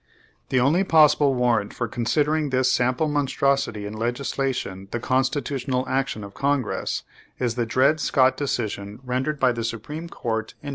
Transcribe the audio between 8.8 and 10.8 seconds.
rendered by the Supreme Court in 1857.